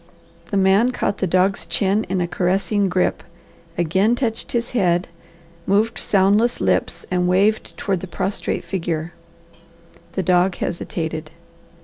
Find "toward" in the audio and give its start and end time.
7.77-7.99